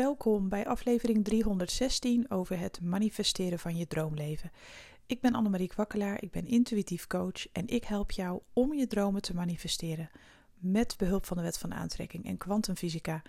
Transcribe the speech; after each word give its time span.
Welkom 0.00 0.48
bij 0.48 0.66
aflevering 0.66 1.24
316 1.24 2.30
over 2.30 2.58
het 2.58 2.80
manifesteren 2.82 3.58
van 3.58 3.76
je 3.76 3.86
droomleven. 3.86 4.50
Ik 5.06 5.20
ben 5.20 5.34
Annemarie 5.34 5.68
Kwakkelaar, 5.68 6.22
ik 6.22 6.30
ben 6.30 6.46
intuïtief 6.46 7.06
coach 7.06 7.52
en 7.52 7.68
ik 7.68 7.84
help 7.84 8.10
jou 8.10 8.40
om 8.52 8.74
je 8.74 8.86
dromen 8.86 9.22
te 9.22 9.34
manifesteren 9.34 10.10
met 10.58 10.96
behulp 10.96 11.26
van 11.26 11.36
de 11.36 11.42
wet 11.42 11.58
van 11.58 11.74
aantrekking 11.74 12.24
en 12.24 12.36
kwantumfysica. 12.36 13.22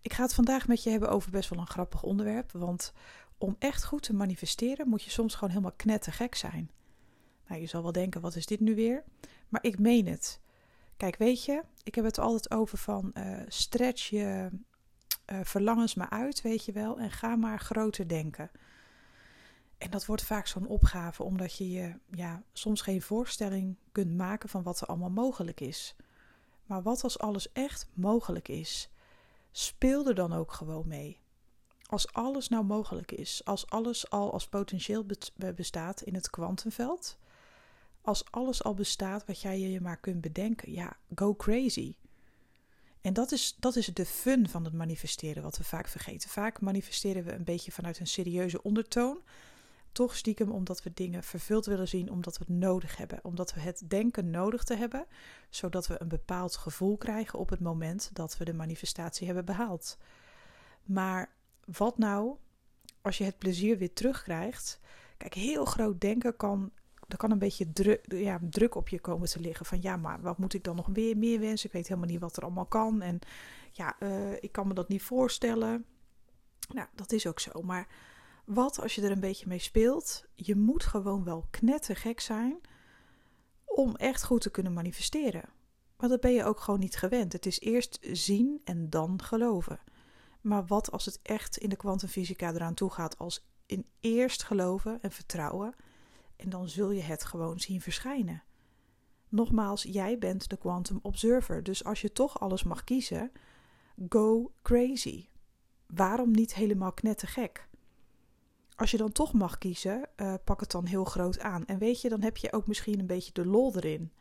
Ik 0.00 0.12
ga 0.12 0.22
het 0.22 0.34
vandaag 0.34 0.68
met 0.68 0.82
je 0.82 0.90
hebben 0.90 1.10
over 1.10 1.30
best 1.30 1.48
wel 1.48 1.58
een 1.58 1.66
grappig 1.66 2.02
onderwerp, 2.02 2.52
want 2.52 2.92
om 3.38 3.56
echt 3.58 3.84
goed 3.84 4.02
te 4.02 4.14
manifesteren 4.14 4.88
moet 4.88 5.02
je 5.02 5.10
soms 5.10 5.34
gewoon 5.34 5.50
helemaal 5.50 5.76
knettergek 5.76 6.34
zijn. 6.34 6.70
Nou, 7.48 7.60
je 7.60 7.66
zal 7.66 7.82
wel 7.82 7.92
denken, 7.92 8.20
wat 8.20 8.36
is 8.36 8.46
dit 8.46 8.60
nu 8.60 8.74
weer? 8.74 9.04
Maar 9.48 9.64
ik 9.64 9.78
meen 9.78 10.06
het. 10.06 10.40
Kijk, 10.96 11.16
weet 11.16 11.44
je, 11.44 11.62
ik 11.82 11.94
heb 11.94 12.04
het 12.04 12.18
altijd 12.18 12.50
over 12.50 12.78
van 12.78 13.10
uh, 13.14 13.40
stretch 13.48 14.08
je 14.08 14.50
uh, 15.26 15.40
verlangens 15.42 15.94
maar 15.94 16.10
uit, 16.10 16.42
weet 16.42 16.64
je 16.64 16.72
wel, 16.72 16.98
en 16.98 17.10
ga 17.10 17.36
maar 17.36 17.58
groter 17.58 18.08
denken. 18.08 18.50
En 19.78 19.90
dat 19.90 20.06
wordt 20.06 20.22
vaak 20.22 20.46
zo'n 20.46 20.66
opgave, 20.66 21.22
omdat 21.22 21.56
je 21.56 21.70
je 21.70 21.94
ja, 22.10 22.42
soms 22.52 22.80
geen 22.80 23.02
voorstelling 23.02 23.76
kunt 23.92 24.16
maken 24.16 24.48
van 24.48 24.62
wat 24.62 24.80
er 24.80 24.86
allemaal 24.86 25.10
mogelijk 25.10 25.60
is. 25.60 25.96
Maar 26.66 26.82
wat 26.82 27.02
als 27.02 27.18
alles 27.18 27.52
echt 27.52 27.88
mogelijk 27.92 28.48
is? 28.48 28.90
Speel 29.50 30.06
er 30.06 30.14
dan 30.14 30.32
ook 30.32 30.52
gewoon 30.52 30.88
mee. 30.88 31.20
Als 31.86 32.12
alles 32.12 32.48
nou 32.48 32.64
mogelijk 32.64 33.12
is, 33.12 33.44
als 33.44 33.70
alles 33.70 34.10
al 34.10 34.32
als 34.32 34.48
potentieel 34.48 35.06
bestaat 35.54 36.00
in 36.00 36.14
het 36.14 36.30
kwantumveld, 36.30 37.18
als 38.00 38.24
alles 38.30 38.62
al 38.62 38.74
bestaat 38.74 39.26
wat 39.26 39.40
jij 39.40 39.60
je 39.60 39.80
maar 39.80 40.00
kunt 40.00 40.20
bedenken, 40.20 40.72
ja, 40.72 40.96
go 41.14 41.34
crazy. 41.34 41.94
En 43.04 43.12
dat 43.12 43.32
is, 43.32 43.56
dat 43.58 43.76
is 43.76 43.86
de 43.86 44.06
fun 44.06 44.48
van 44.48 44.64
het 44.64 44.72
manifesteren, 44.72 45.42
wat 45.42 45.56
we 45.56 45.64
vaak 45.64 45.88
vergeten. 45.88 46.30
Vaak 46.30 46.60
manifesteren 46.60 47.24
we 47.24 47.32
een 47.32 47.44
beetje 47.44 47.72
vanuit 47.72 47.98
een 47.98 48.06
serieuze 48.06 48.62
ondertoon. 48.62 49.22
Toch 49.92 50.16
stiekem 50.16 50.50
omdat 50.50 50.82
we 50.82 50.90
dingen 50.94 51.22
vervuld 51.22 51.66
willen 51.66 51.88
zien, 51.88 52.10
omdat 52.10 52.38
we 52.38 52.44
het 52.48 52.56
nodig 52.56 52.96
hebben. 52.96 53.20
Omdat 53.22 53.54
we 53.54 53.60
het 53.60 53.82
denken 53.86 54.30
nodig 54.30 54.64
te 54.64 54.74
hebben, 54.74 55.06
zodat 55.50 55.86
we 55.86 56.00
een 56.00 56.08
bepaald 56.08 56.56
gevoel 56.56 56.96
krijgen 56.96 57.38
op 57.38 57.48
het 57.48 57.60
moment 57.60 58.10
dat 58.12 58.36
we 58.36 58.44
de 58.44 58.54
manifestatie 58.54 59.26
hebben 59.26 59.44
behaald. 59.44 59.98
Maar 60.84 61.30
wat 61.64 61.98
nou 61.98 62.36
als 63.02 63.18
je 63.18 63.24
het 63.24 63.38
plezier 63.38 63.78
weer 63.78 63.92
terugkrijgt? 63.92 64.80
Kijk, 65.16 65.34
heel 65.34 65.64
groot 65.64 66.00
denken 66.00 66.36
kan 66.36 66.72
er 67.08 67.16
kan 67.16 67.30
een 67.30 67.38
beetje 67.38 67.72
druk, 67.72 68.12
ja, 68.12 68.40
druk 68.50 68.74
op 68.74 68.88
je 68.88 69.00
komen 69.00 69.28
te 69.28 69.40
liggen. 69.40 69.66
Van 69.66 69.82
ja, 69.82 69.96
maar 69.96 70.20
wat 70.20 70.38
moet 70.38 70.54
ik 70.54 70.64
dan 70.64 70.76
nog 70.76 70.86
weer 70.92 71.16
meer 71.16 71.40
wensen? 71.40 71.66
Ik 71.66 71.72
weet 71.72 71.88
helemaal 71.88 72.08
niet 72.08 72.20
wat 72.20 72.36
er 72.36 72.42
allemaal 72.42 72.66
kan. 72.66 73.02
En 73.02 73.18
ja, 73.72 73.96
uh, 74.00 74.32
ik 74.32 74.52
kan 74.52 74.66
me 74.66 74.74
dat 74.74 74.88
niet 74.88 75.02
voorstellen. 75.02 75.84
Nou, 76.68 76.88
dat 76.94 77.12
is 77.12 77.26
ook 77.26 77.40
zo. 77.40 77.62
Maar 77.62 77.88
wat 78.44 78.80
als 78.80 78.94
je 78.94 79.02
er 79.02 79.10
een 79.10 79.20
beetje 79.20 79.46
mee 79.46 79.58
speelt? 79.58 80.24
Je 80.34 80.56
moet 80.56 80.84
gewoon 80.84 81.24
wel 81.24 81.46
knettergek 81.50 82.20
zijn 82.20 82.60
om 83.64 83.96
echt 83.96 84.24
goed 84.24 84.40
te 84.40 84.50
kunnen 84.50 84.72
manifesteren. 84.72 85.44
Maar 85.96 86.08
dat 86.08 86.20
ben 86.20 86.32
je 86.32 86.44
ook 86.44 86.60
gewoon 86.60 86.80
niet 86.80 86.96
gewend. 86.96 87.32
Het 87.32 87.46
is 87.46 87.60
eerst 87.60 87.98
zien 88.12 88.60
en 88.64 88.90
dan 88.90 89.22
geloven. 89.22 89.80
Maar 90.40 90.66
wat 90.66 90.92
als 90.92 91.04
het 91.04 91.20
echt 91.22 91.56
in 91.56 91.68
de 91.68 91.76
kwantumfysica 91.76 92.52
eraan 92.52 92.74
toe 92.74 92.90
gaat 92.90 93.18
als 93.18 93.46
in 93.66 93.86
eerst 94.00 94.42
geloven 94.42 95.02
en 95.02 95.10
vertrouwen 95.10 95.74
en 96.36 96.48
dan 96.48 96.68
zul 96.68 96.90
je 96.90 97.02
het 97.02 97.24
gewoon 97.24 97.60
zien 97.60 97.80
verschijnen. 97.80 98.42
Nogmaals, 99.28 99.82
jij 99.82 100.18
bent 100.18 100.48
de 100.48 100.56
quantum 100.56 100.98
observer, 101.02 101.62
dus 101.62 101.84
als 101.84 102.00
je 102.00 102.12
toch 102.12 102.40
alles 102.40 102.62
mag 102.62 102.84
kiezen, 102.84 103.32
go 104.08 104.52
crazy. 104.62 105.26
Waarom 105.86 106.30
niet 106.30 106.54
helemaal 106.54 106.92
knettergek? 106.92 107.68
Als 108.76 108.90
je 108.90 108.96
dan 108.96 109.12
toch 109.12 109.32
mag 109.32 109.58
kiezen, 109.58 110.08
uh, 110.16 110.34
pak 110.44 110.60
het 110.60 110.70
dan 110.70 110.86
heel 110.86 111.04
groot 111.04 111.40
aan. 111.40 111.66
En 111.66 111.78
weet 111.78 112.00
je, 112.00 112.08
dan 112.08 112.22
heb 112.22 112.36
je 112.36 112.52
ook 112.52 112.66
misschien 112.66 113.00
een 113.00 113.06
beetje 113.06 113.32
de 113.32 113.46
lol 113.46 113.76
erin. 113.76 114.12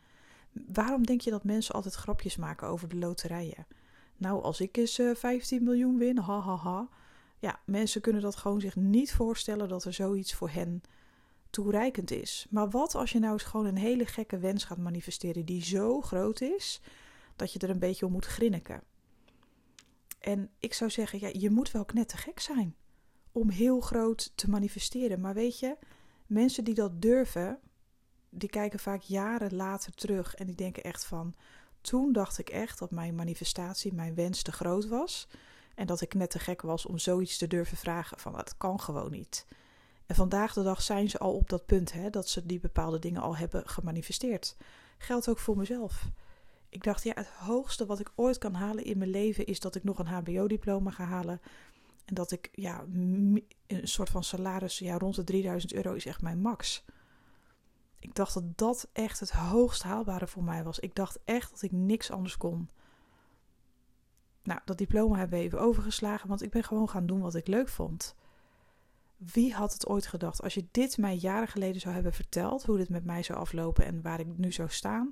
Waarom 0.73 1.05
denk 1.05 1.21
je 1.21 1.29
dat 1.29 1.43
mensen 1.43 1.75
altijd 1.75 1.93
grapjes 1.93 2.35
maken 2.35 2.67
over 2.67 2.87
de 2.87 2.97
loterijen? 2.97 3.67
Nou, 4.17 4.43
als 4.43 4.61
ik 4.61 4.77
eens 4.77 4.99
uh, 4.99 5.09
eh, 5.09 5.15
15 5.15 5.63
miljoen 5.63 5.97
win, 5.97 6.17
ha 6.17 6.39
ha 6.39 6.55
ha. 6.55 6.89
Ja, 7.39 7.59
mensen 7.65 8.01
kunnen 8.01 8.21
dat 8.21 8.35
gewoon 8.35 8.61
zich 8.61 8.75
niet 8.75 9.13
voorstellen 9.13 9.69
dat 9.69 9.83
er 9.83 9.93
zoiets 9.93 10.33
voor 10.33 10.49
hen 10.49 10.81
toereikend 11.53 12.11
is. 12.11 12.47
Maar 12.49 12.69
wat 12.69 12.95
als 12.95 13.11
je 13.11 13.19
nou 13.19 13.33
eens 13.33 13.43
gewoon 13.43 13.65
een 13.65 13.77
hele 13.77 14.05
gekke 14.05 14.37
wens 14.37 14.63
gaat 14.63 14.77
manifesteren 14.77 15.45
die 15.45 15.63
zo 15.63 16.01
groot 16.01 16.41
is 16.41 16.81
dat 17.35 17.53
je 17.53 17.59
er 17.59 17.69
een 17.69 17.79
beetje 17.79 18.05
om 18.05 18.11
moet 18.11 18.25
grinniken? 18.25 18.83
En 20.19 20.49
ik 20.59 20.73
zou 20.73 20.89
zeggen, 20.89 21.19
ja, 21.19 21.29
je 21.31 21.49
moet 21.49 21.71
wel 21.71 21.85
knettergek 21.85 22.39
zijn 22.39 22.75
om 23.31 23.49
heel 23.49 23.79
groot 23.79 24.31
te 24.35 24.49
manifesteren. 24.49 25.19
Maar 25.19 25.33
weet 25.33 25.59
je, 25.59 25.77
mensen 26.25 26.63
die 26.63 26.73
dat 26.73 27.01
durven, 27.01 27.59
die 28.29 28.49
kijken 28.49 28.79
vaak 28.79 29.01
jaren 29.01 29.55
later 29.55 29.93
terug 29.93 30.35
en 30.35 30.45
die 30.45 30.55
denken 30.55 30.83
echt 30.83 31.05
van, 31.05 31.35
toen 31.81 32.11
dacht 32.11 32.37
ik 32.37 32.49
echt 32.49 32.79
dat 32.79 32.91
mijn 32.91 33.15
manifestatie, 33.15 33.93
mijn 33.93 34.15
wens 34.15 34.41
te 34.41 34.51
groot 34.51 34.87
was. 34.87 35.27
En 35.75 35.87
dat 35.87 36.01
ik 36.01 36.13
net 36.13 36.29
te 36.29 36.39
gek 36.39 36.61
was 36.61 36.85
om 36.85 36.97
zoiets 36.97 37.37
te 37.37 37.47
durven 37.47 37.77
vragen 37.77 38.19
van 38.19 38.33
dat 38.33 38.57
kan 38.57 38.79
gewoon 38.79 39.11
niet. 39.11 39.45
En 40.05 40.15
vandaag 40.15 40.53
de 40.53 40.63
dag 40.63 40.81
zijn 40.81 41.09
ze 41.09 41.17
al 41.17 41.33
op 41.33 41.49
dat 41.49 41.65
punt 41.65 41.93
hè, 41.93 42.09
dat 42.09 42.29
ze 42.29 42.45
die 42.45 42.59
bepaalde 42.59 42.99
dingen 42.99 43.21
al 43.21 43.37
hebben 43.37 43.67
gemanifesteerd. 43.67 44.57
Geldt 44.97 45.29
ook 45.29 45.39
voor 45.39 45.57
mezelf. 45.57 46.09
Ik 46.69 46.83
dacht, 46.83 47.03
ja, 47.03 47.13
het 47.15 47.27
hoogste 47.27 47.85
wat 47.85 47.99
ik 47.99 48.11
ooit 48.15 48.37
kan 48.37 48.53
halen 48.53 48.83
in 48.83 48.97
mijn 48.97 49.09
leven 49.09 49.45
is 49.45 49.59
dat 49.59 49.75
ik 49.75 49.83
nog 49.83 49.99
een 49.99 50.07
HBO-diploma 50.07 50.91
ga 50.91 51.03
halen. 51.03 51.41
En 52.05 52.13
dat 52.13 52.31
ik, 52.31 52.49
ja, 52.51 52.83
een 52.87 53.87
soort 53.87 54.09
van 54.09 54.23
salaris, 54.23 54.79
ja, 54.79 54.97
rond 54.97 55.15
de 55.15 55.23
3000 55.23 55.73
euro 55.73 55.93
is 55.93 56.05
echt 56.05 56.21
mijn 56.21 56.39
max. 56.39 56.85
Ik 57.99 58.15
dacht 58.15 58.33
dat 58.33 58.57
dat 58.57 58.89
echt 58.93 59.19
het 59.19 59.31
hoogst 59.31 59.83
haalbare 59.83 60.27
voor 60.27 60.43
mij 60.43 60.63
was. 60.63 60.79
Ik 60.79 60.95
dacht 60.95 61.19
echt 61.25 61.49
dat 61.49 61.61
ik 61.61 61.71
niks 61.71 62.11
anders 62.11 62.37
kon. 62.37 62.69
Nou, 64.43 64.59
dat 64.65 64.77
diploma 64.77 65.17
hebben 65.17 65.37
we 65.37 65.43
even 65.43 65.59
overgeslagen, 65.59 66.29
want 66.29 66.41
ik 66.41 66.51
ben 66.51 66.63
gewoon 66.63 66.89
gaan 66.89 67.05
doen 67.05 67.21
wat 67.21 67.35
ik 67.35 67.47
leuk 67.47 67.69
vond. 67.69 68.15
Wie 69.31 69.53
had 69.53 69.73
het 69.73 69.87
ooit 69.87 70.07
gedacht? 70.07 70.41
Als 70.41 70.53
je 70.53 70.67
dit 70.71 70.97
mij 70.97 71.15
jaren 71.15 71.47
geleden 71.47 71.81
zou 71.81 71.93
hebben 71.93 72.13
verteld, 72.13 72.63
hoe 72.63 72.77
dit 72.77 72.89
met 72.89 73.05
mij 73.05 73.23
zou 73.23 73.39
aflopen 73.39 73.85
en 73.85 74.01
waar 74.01 74.19
ik 74.19 74.27
nu 74.37 74.51
zou 74.51 74.69
staan, 74.69 75.11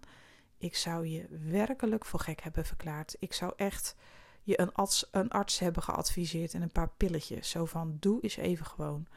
ik 0.58 0.76
zou 0.76 1.08
je 1.08 1.26
werkelijk 1.50 2.06
voor 2.06 2.20
gek 2.20 2.42
hebben 2.42 2.66
verklaard. 2.66 3.16
Ik 3.20 3.34
zou 3.34 3.54
echt 3.56 3.96
je 4.44 4.60
een 4.60 4.74
arts, 4.74 5.08
een 5.12 5.30
arts 5.30 5.60
hebben 5.60 5.84
geadviseerd 5.84 6.54
en 6.54 6.62
een 6.62 6.72
paar 6.72 6.90
pilletjes. 6.98 7.50
Zo 7.50 7.66
van: 7.66 7.98
doe 8.00 8.22
eens 8.22 8.36
even 8.36 8.66
gewoon. 8.66 9.08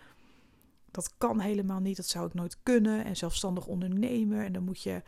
Dat 0.91 1.15
kan 1.19 1.41
helemaal 1.41 1.81
niet, 1.81 1.97
dat 1.97 2.07
zou 2.07 2.27
ik 2.27 2.35
nooit 2.35 2.57
kunnen. 2.63 3.05
En 3.05 3.17
zelfstandig 3.17 3.67
ondernemer. 3.67 4.45
En 4.45 4.53
dan 4.53 4.65
moet 4.65 4.83
je. 4.83 5.03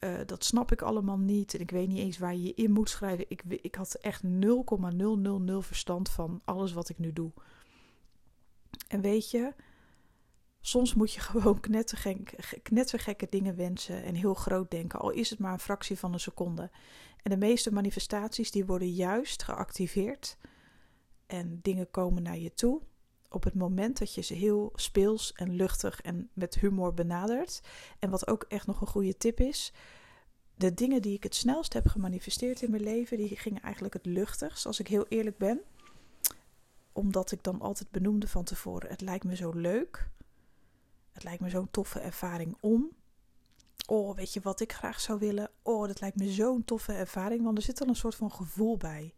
Uh, 0.00 0.18
dat 0.26 0.44
snap 0.44 0.72
ik 0.72 0.82
allemaal 0.82 1.18
niet. 1.18 1.54
En 1.54 1.60
ik 1.60 1.70
weet 1.70 1.88
niet 1.88 1.98
eens 1.98 2.18
waar 2.18 2.34
je 2.34 2.42
je 2.42 2.54
in 2.54 2.72
moet 2.72 2.90
schrijven. 2.90 3.24
Ik, 3.28 3.42
ik 3.48 3.74
had 3.74 3.94
echt 3.94 4.22
0,000 4.22 5.66
verstand 5.66 6.08
van 6.08 6.40
alles 6.44 6.72
wat 6.72 6.88
ik 6.88 6.98
nu 6.98 7.12
doe. 7.12 7.32
En 8.88 9.00
weet 9.00 9.30
je, 9.30 9.54
soms 10.60 10.94
moet 10.94 11.12
je 11.12 11.20
gewoon 11.30 11.60
knettergekke 12.62 13.26
dingen 13.30 13.56
wensen 13.56 14.02
en 14.02 14.14
heel 14.14 14.34
groot 14.34 14.70
denken, 14.70 15.00
al 15.00 15.10
is 15.10 15.30
het 15.30 15.38
maar 15.38 15.52
een 15.52 15.58
fractie 15.58 15.98
van 15.98 16.12
een 16.12 16.20
seconde. 16.20 16.70
En 17.22 17.30
de 17.30 17.36
meeste 17.36 17.72
manifestaties 17.72 18.50
die 18.50 18.66
worden 18.66 18.90
juist 18.90 19.42
geactiveerd 19.42 20.36
en 21.26 21.58
dingen 21.62 21.90
komen 21.90 22.22
naar 22.22 22.38
je 22.38 22.54
toe 22.54 22.82
op 23.28 23.44
het 23.44 23.54
moment 23.54 23.98
dat 23.98 24.14
je 24.14 24.22
ze 24.22 24.34
heel 24.34 24.72
speels 24.74 25.32
en 25.32 25.54
luchtig 25.54 26.00
en 26.00 26.30
met 26.32 26.54
humor 26.54 26.94
benadert. 26.94 27.60
En 27.98 28.10
wat 28.10 28.26
ook 28.26 28.44
echt 28.48 28.66
nog 28.66 28.80
een 28.80 28.86
goede 28.86 29.16
tip 29.16 29.40
is, 29.40 29.72
de 30.54 30.74
dingen 30.74 31.02
die 31.02 31.14
ik 31.14 31.22
het 31.22 31.34
snelst 31.34 31.72
heb 31.72 31.86
gemanifesteerd 31.86 32.62
in 32.62 32.70
mijn 32.70 32.82
leven, 32.82 33.16
die 33.16 33.36
gingen 33.36 33.62
eigenlijk 33.62 33.94
het 33.94 34.06
luchtigst, 34.06 34.66
als 34.66 34.80
ik 34.80 34.88
heel 34.88 35.06
eerlijk 35.08 35.38
ben 35.38 35.60
omdat 36.96 37.30
ik 37.30 37.42
dan 37.42 37.60
altijd 37.60 37.90
benoemde 37.90 38.28
van 38.28 38.44
tevoren: 38.44 38.90
het 38.90 39.00
lijkt 39.00 39.24
me 39.24 39.36
zo 39.36 39.50
leuk. 39.50 40.10
Het 41.12 41.24
lijkt 41.24 41.42
me 41.42 41.48
zo'n 41.48 41.70
toffe 41.70 42.00
ervaring 42.00 42.56
om. 42.60 42.90
Oh, 43.86 44.16
weet 44.16 44.32
je 44.32 44.40
wat 44.40 44.60
ik 44.60 44.72
graag 44.72 45.00
zou 45.00 45.18
willen? 45.18 45.50
Oh, 45.62 45.86
dat 45.86 46.00
lijkt 46.00 46.16
me 46.16 46.30
zo'n 46.30 46.64
toffe 46.64 46.92
ervaring. 46.92 47.44
Want 47.44 47.58
er 47.58 47.64
zit 47.64 47.78
dan 47.78 47.88
een 47.88 47.96
soort 47.96 48.14
van 48.14 48.30
gevoel 48.30 48.76
bij. 48.76 49.14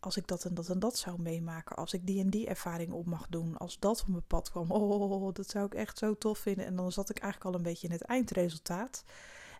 Als 0.00 0.16
ik 0.16 0.26
dat 0.26 0.44
en 0.44 0.54
dat 0.54 0.68
en 0.68 0.78
dat 0.78 0.98
zou 0.98 1.20
meemaken. 1.20 1.76
Als 1.76 1.92
ik 1.92 2.06
die 2.06 2.20
en 2.20 2.30
die 2.30 2.46
ervaring 2.46 2.92
op 2.92 3.06
mag 3.06 3.26
doen. 3.28 3.56
Als 3.56 3.78
dat 3.78 4.00
op 4.00 4.08
mijn 4.08 4.26
pad 4.26 4.50
kwam. 4.50 4.70
Oh, 4.70 5.32
dat 5.32 5.50
zou 5.50 5.66
ik 5.66 5.74
echt 5.74 5.98
zo 5.98 6.18
tof 6.18 6.38
vinden. 6.38 6.66
En 6.66 6.76
dan 6.76 6.92
zat 6.92 7.10
ik 7.10 7.18
eigenlijk 7.18 7.52
al 7.52 7.58
een 7.58 7.66
beetje 7.66 7.86
in 7.86 7.92
het 7.92 8.02
eindresultaat. 8.02 9.04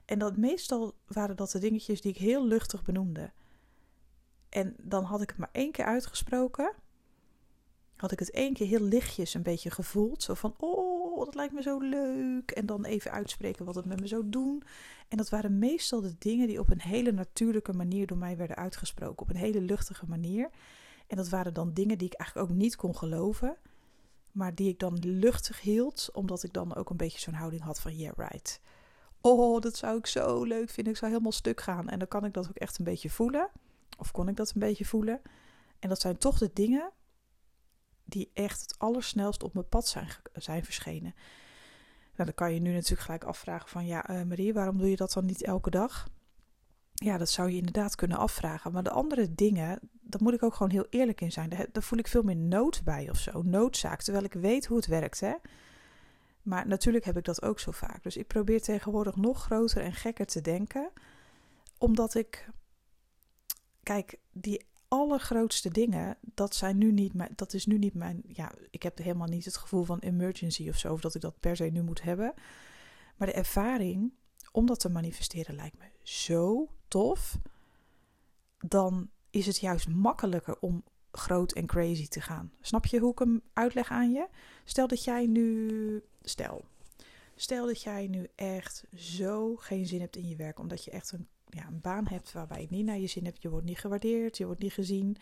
En 0.04 0.18
dat 0.18 0.36
meestal 0.36 0.94
waren 1.06 1.36
dat 1.36 1.50
de 1.50 1.58
dingetjes 1.58 2.00
die 2.00 2.12
ik 2.12 2.18
heel 2.18 2.46
luchtig 2.46 2.82
benoemde. 2.82 3.32
En 4.48 4.74
dan 4.78 5.04
had 5.04 5.22
ik 5.22 5.28
het 5.28 5.38
maar 5.38 5.48
één 5.52 5.72
keer 5.72 5.84
uitgesproken 5.84 6.74
had 7.96 8.12
ik 8.12 8.18
het 8.18 8.30
één 8.30 8.52
keer 8.52 8.66
heel 8.66 8.80
lichtjes 8.80 9.34
een 9.34 9.42
beetje 9.42 9.70
gevoeld. 9.70 10.22
Zo 10.22 10.34
van, 10.34 10.54
oh, 10.58 11.24
dat 11.24 11.34
lijkt 11.34 11.52
me 11.52 11.62
zo 11.62 11.78
leuk. 11.78 12.50
En 12.50 12.66
dan 12.66 12.84
even 12.84 13.10
uitspreken 13.10 13.64
wat 13.64 13.74
het 13.74 13.84
met 13.84 14.00
me 14.00 14.06
zou 14.06 14.22
doen. 14.26 14.62
En 15.08 15.16
dat 15.16 15.28
waren 15.28 15.58
meestal 15.58 16.00
de 16.00 16.14
dingen 16.18 16.46
die 16.46 16.60
op 16.60 16.70
een 16.70 16.80
hele 16.80 17.12
natuurlijke 17.12 17.72
manier 17.72 18.06
door 18.06 18.18
mij 18.18 18.36
werden 18.36 18.56
uitgesproken. 18.56 19.22
Op 19.22 19.30
een 19.30 19.36
hele 19.36 19.60
luchtige 19.60 20.06
manier. 20.08 20.50
En 21.06 21.16
dat 21.16 21.28
waren 21.28 21.54
dan 21.54 21.72
dingen 21.72 21.98
die 21.98 22.06
ik 22.06 22.14
eigenlijk 22.14 22.50
ook 22.50 22.56
niet 22.56 22.76
kon 22.76 22.96
geloven. 22.96 23.56
Maar 24.32 24.54
die 24.54 24.68
ik 24.68 24.78
dan 24.78 24.98
luchtig 25.00 25.60
hield, 25.60 26.08
omdat 26.12 26.42
ik 26.42 26.52
dan 26.52 26.74
ook 26.74 26.90
een 26.90 26.96
beetje 26.96 27.20
zo'n 27.20 27.34
houding 27.34 27.62
had 27.62 27.80
van 27.80 27.96
yeah 27.96 28.16
right. 28.16 28.60
Oh, 29.20 29.60
dat 29.60 29.76
zou 29.76 29.98
ik 29.98 30.06
zo 30.06 30.44
leuk 30.44 30.70
vinden. 30.70 30.92
Ik 30.92 30.98
zou 30.98 31.10
helemaal 31.10 31.32
stuk 31.32 31.60
gaan. 31.60 31.88
En 31.88 31.98
dan 31.98 32.08
kan 32.08 32.24
ik 32.24 32.32
dat 32.32 32.48
ook 32.48 32.56
echt 32.56 32.78
een 32.78 32.84
beetje 32.84 33.10
voelen. 33.10 33.48
Of 33.98 34.10
kon 34.10 34.28
ik 34.28 34.36
dat 34.36 34.52
een 34.54 34.60
beetje 34.60 34.84
voelen. 34.84 35.20
En 35.78 35.88
dat 35.88 36.00
zijn 36.00 36.18
toch 36.18 36.38
de 36.38 36.50
dingen 36.52 36.90
die 38.04 38.30
echt 38.34 38.60
het 38.60 38.78
allersnelst 38.78 39.42
op 39.42 39.54
mijn 39.54 39.68
pad 39.68 39.86
zijn, 39.86 40.08
zijn 40.32 40.64
verschenen. 40.64 41.14
Nou, 42.16 42.26
dan 42.26 42.34
kan 42.34 42.54
je 42.54 42.60
nu 42.60 42.72
natuurlijk 42.72 43.00
gelijk 43.00 43.24
afvragen 43.24 43.68
van 43.68 43.86
ja, 43.86 44.10
uh, 44.10 44.22
Marie, 44.22 44.52
waarom 44.52 44.78
doe 44.78 44.90
je 44.90 44.96
dat 44.96 45.12
dan 45.12 45.24
niet 45.24 45.42
elke 45.42 45.70
dag? 45.70 46.08
Ja, 46.94 47.18
dat 47.18 47.30
zou 47.30 47.50
je 47.50 47.56
inderdaad 47.56 47.94
kunnen 47.94 48.18
afvragen. 48.18 48.72
Maar 48.72 48.82
de 48.82 48.90
andere 48.90 49.34
dingen, 49.34 49.78
daar 50.00 50.22
moet 50.22 50.34
ik 50.34 50.42
ook 50.42 50.54
gewoon 50.54 50.72
heel 50.72 50.86
eerlijk 50.90 51.20
in 51.20 51.32
zijn. 51.32 51.48
Daar, 51.72 51.82
voel 51.82 51.98
ik 51.98 52.08
veel 52.08 52.22
meer 52.22 52.36
nood 52.36 52.84
bij 52.84 53.10
of 53.10 53.18
zo. 53.18 53.42
Noodzaak, 53.42 54.02
terwijl 54.02 54.24
ik 54.24 54.32
weet 54.32 54.66
hoe 54.66 54.76
het 54.76 54.86
werkt. 54.86 55.20
Hè? 55.20 55.34
Maar 56.42 56.66
natuurlijk 56.66 57.04
heb 57.04 57.16
ik 57.16 57.24
dat 57.24 57.42
ook 57.42 57.60
zo 57.60 57.70
vaak. 57.70 58.02
Dus 58.02 58.16
ik 58.16 58.26
probeer 58.26 58.62
tegenwoordig 58.62 59.16
nog 59.16 59.42
groter 59.42 59.82
en 59.82 59.92
gekker 59.92 60.26
te 60.26 60.40
denken. 60.40 60.90
Omdat 61.78 62.14
ik. 62.14 62.48
Kijk, 63.82 64.18
die 64.32 64.66
allergrootste 64.94 65.70
dingen, 65.70 66.16
dat, 66.34 66.54
zijn 66.54 66.78
nu 66.78 66.92
niet 66.92 67.14
mijn, 67.14 67.32
dat 67.34 67.52
is 67.52 67.66
nu 67.66 67.78
niet 67.78 67.94
mijn. 67.94 68.22
Ja, 68.26 68.52
ik 68.70 68.82
heb 68.82 68.98
helemaal 68.98 69.28
niet 69.28 69.44
het 69.44 69.56
gevoel 69.56 69.84
van 69.84 69.98
emergency 69.98 70.68
of 70.68 70.78
zo, 70.78 70.92
of 70.92 71.00
dat 71.00 71.14
ik 71.14 71.20
dat 71.20 71.40
per 71.40 71.56
se 71.56 71.64
nu 71.64 71.82
moet 71.82 72.02
hebben. 72.02 72.34
Maar 73.16 73.28
de 73.28 73.34
ervaring 73.34 74.12
om 74.52 74.66
dat 74.66 74.80
te 74.80 74.88
manifesteren 74.88 75.54
lijkt 75.54 75.78
me 75.78 75.84
zo 76.02 76.68
tof. 76.88 77.38
Dan 78.58 79.10
is 79.30 79.46
het 79.46 79.58
juist 79.58 79.88
makkelijker 79.88 80.58
om 80.60 80.84
groot 81.12 81.52
en 81.52 81.66
crazy 81.66 82.08
te 82.08 82.20
gaan. 82.20 82.52
Snap 82.60 82.86
je 82.86 82.98
hoe 82.98 83.12
ik 83.12 83.18
hem 83.18 83.42
uitleg 83.52 83.90
aan 83.90 84.12
je? 84.12 84.28
Stel 84.64 84.86
dat 84.86 85.04
jij 85.04 85.26
nu. 85.26 86.02
Stel. 86.22 86.64
Stel 87.34 87.66
dat 87.66 87.82
jij 87.82 88.06
nu 88.06 88.28
echt 88.34 88.84
zo 88.96 89.56
geen 89.56 89.86
zin 89.86 90.00
hebt 90.00 90.16
in 90.16 90.28
je 90.28 90.36
werk, 90.36 90.58
omdat 90.58 90.84
je 90.84 90.90
echt 90.90 91.12
een 91.12 91.28
ja, 91.54 91.66
een 91.66 91.80
baan 91.80 92.06
hebt 92.06 92.32
waarbij 92.32 92.60
je 92.60 92.66
niet 92.70 92.84
naar 92.84 92.98
je 92.98 93.06
zin 93.06 93.24
hebt, 93.24 93.42
je 93.42 93.50
wordt 93.50 93.66
niet 93.66 93.78
gewaardeerd, 93.78 94.36
je 94.36 94.46
wordt 94.46 94.62
niet 94.62 94.72
gezien, 94.72 95.16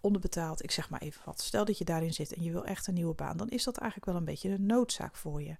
onderbetaald, 0.00 0.62
ik 0.62 0.70
zeg 0.70 0.90
maar 0.90 1.00
even 1.00 1.22
wat. 1.24 1.40
Stel 1.40 1.64
dat 1.64 1.78
je 1.78 1.84
daarin 1.84 2.14
zit 2.14 2.34
en 2.34 2.42
je 2.42 2.50
wil 2.50 2.64
echt 2.64 2.86
een 2.86 2.94
nieuwe 2.94 3.14
baan, 3.14 3.36
dan 3.36 3.48
is 3.48 3.64
dat 3.64 3.76
eigenlijk 3.76 4.10
wel 4.10 4.20
een 4.20 4.26
beetje 4.26 4.50
een 4.50 4.66
noodzaak 4.66 5.16
voor 5.16 5.42
je. 5.42 5.56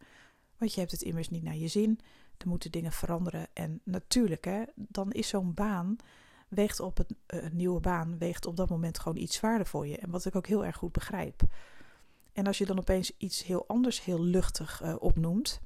Want 0.59 0.75
je 0.75 0.81
hebt 0.81 0.93
het 0.93 1.03
immers 1.03 1.31
niet 1.31 1.43
naar 1.43 1.57
je 1.57 1.69
zin, 1.69 2.01
er 2.37 2.49
moeten 2.49 2.71
dingen 2.71 2.93
veranderen. 2.93 3.47
En 3.53 3.81
natuurlijk, 3.85 4.45
hè, 4.45 4.63
dan 4.75 5.13
is 5.13 5.29
zo'n 5.29 5.55
baan, 5.55 5.97
weegt 6.49 6.81
op 6.81 6.99
uh, 6.99 7.43
een 7.43 7.57
nieuwe 7.57 7.81
baan, 7.81 8.19
weegt 8.19 8.47
op 8.47 8.57
dat 8.57 8.69
moment 8.69 8.99
gewoon 8.99 9.19
iets 9.19 9.37
zwaarder 9.37 9.67
voor 9.67 9.87
je. 9.87 9.99
En 9.99 10.11
wat 10.11 10.25
ik 10.25 10.37
ook 10.37 10.47
heel 10.47 10.65
erg 10.65 10.77
goed 10.77 10.93
begrijp. 10.93 11.43
En 12.33 12.47
als 12.47 12.59
je 12.59 12.67
dan 12.67 12.79
opeens 12.79 13.13
iets 13.19 13.45
heel 13.45 13.67
anders, 13.67 14.05
heel 14.05 14.23
luchtig 14.23 14.83
uh, 14.83 14.95
opnoemt, 14.99 15.61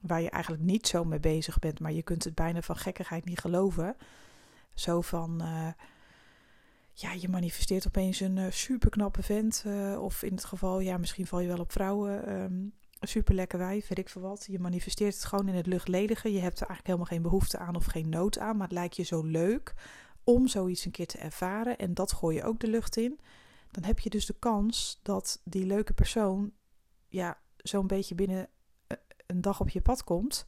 waar 0.00 0.20
je 0.20 0.30
eigenlijk 0.30 0.62
niet 0.62 0.86
zo 0.86 1.04
mee 1.04 1.20
bezig 1.20 1.58
bent, 1.58 1.80
maar 1.80 1.92
je 1.92 2.02
kunt 2.02 2.24
het 2.24 2.34
bijna 2.34 2.62
van 2.62 2.76
gekkigheid 2.76 3.24
niet 3.24 3.38
geloven. 3.38 3.96
Zo 4.74 5.00
van, 5.00 5.42
uh, 5.42 5.68
ja, 6.92 7.12
je 7.12 7.28
manifesteert 7.28 7.86
opeens 7.86 8.20
een 8.20 8.36
uh, 8.36 8.50
superknappe 8.50 9.22
vent. 9.22 9.64
Uh, 9.66 10.02
of 10.02 10.22
in 10.22 10.34
het 10.34 10.44
geval, 10.44 10.80
ja, 10.80 10.96
misschien 10.96 11.26
val 11.26 11.40
je 11.40 11.48
wel 11.48 11.58
op 11.58 11.72
vrouwen. 11.72 12.40
Um, 12.40 12.72
super 13.00 13.34
lekker 13.34 13.58
wijf, 13.58 13.88
weet 13.88 13.98
ik 13.98 14.08
veel 14.08 14.22
wat. 14.22 14.46
Je 14.50 14.58
manifesteert 14.58 15.14
het 15.14 15.24
gewoon 15.24 15.48
in 15.48 15.54
het 15.54 15.66
luchtledige. 15.66 16.32
Je 16.32 16.40
hebt 16.40 16.60
er 16.60 16.66
eigenlijk 16.66 16.86
helemaal 16.86 17.06
geen 17.06 17.22
behoefte 17.22 17.58
aan 17.58 17.76
of 17.76 17.84
geen 17.84 18.08
nood 18.08 18.38
aan. 18.38 18.56
Maar 18.56 18.66
het 18.66 18.76
lijkt 18.76 18.96
je 18.96 19.02
zo 19.02 19.22
leuk 19.22 19.74
om 20.24 20.46
zoiets 20.46 20.84
een 20.84 20.90
keer 20.90 21.06
te 21.06 21.18
ervaren. 21.18 21.78
En 21.78 21.94
dat 21.94 22.12
gooi 22.12 22.36
je 22.36 22.44
ook 22.44 22.60
de 22.60 22.68
lucht 22.68 22.96
in. 22.96 23.20
Dan 23.70 23.84
heb 23.84 23.98
je 23.98 24.10
dus 24.10 24.26
de 24.26 24.36
kans 24.38 25.00
dat 25.02 25.40
die 25.44 25.66
leuke 25.66 25.92
persoon, 25.92 26.52
ja, 27.08 27.38
zo'n 27.56 27.86
beetje 27.86 28.14
binnen 28.14 28.48
een 29.28 29.40
dag 29.40 29.60
op 29.60 29.68
je 29.68 29.80
pad 29.80 30.04
komt, 30.04 30.46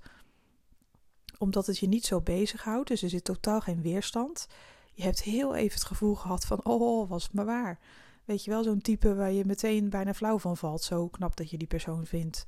omdat 1.39 1.67
het 1.67 1.79
je 1.79 1.89
niet 1.89 2.05
zo 2.05 2.21
bezighoudt. 2.21 2.89
Dus 2.89 3.03
er 3.03 3.09
zit 3.09 3.25
totaal 3.25 3.61
geen 3.61 3.83
weerstand. 3.83 4.47
Je 4.93 5.03
hebt 5.03 5.23
heel 5.23 5.55
even 5.55 5.75
het 5.75 5.85
gevoel 5.85 6.15
gehad 6.15 6.45
van, 6.45 6.65
oh, 6.65 7.09
was 7.09 7.23
het 7.23 7.33
maar 7.33 7.45
waar. 7.45 7.79
Weet 8.25 8.45
je 8.45 8.51
wel, 8.51 8.63
zo'n 8.63 8.81
type 8.81 9.15
waar 9.15 9.33
je 9.33 9.45
meteen 9.45 9.91
bijna 9.91 10.15
flauw 10.15 10.39
van 10.39 10.57
valt. 10.57 10.83
Zo 10.83 11.09
knap 11.09 11.37
dat 11.37 11.51
je 11.51 11.59
die 11.59 11.67
persoon 11.67 12.07
vindt. 12.07 12.45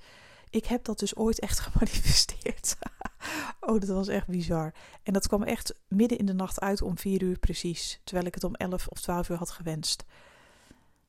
Ik 0.50 0.64
heb 0.64 0.84
dat 0.84 0.98
dus 0.98 1.16
ooit 1.16 1.38
echt 1.40 1.60
gemanifesteerd. 1.70 2.76
oh, 3.60 3.80
dat 3.80 3.88
was 3.88 4.08
echt 4.08 4.26
bizar. 4.26 4.74
En 5.02 5.12
dat 5.12 5.26
kwam 5.26 5.42
echt 5.42 5.74
midden 5.88 6.18
in 6.18 6.26
de 6.26 6.34
nacht 6.34 6.60
uit 6.60 6.82
om 6.82 6.98
vier 6.98 7.22
uur 7.22 7.38
precies. 7.38 8.00
Terwijl 8.04 8.26
ik 8.26 8.34
het 8.34 8.44
om 8.44 8.54
elf 8.54 8.88
of 8.88 9.00
twaalf 9.00 9.28
uur 9.28 9.36
had 9.36 9.50
gewenst. 9.50 10.04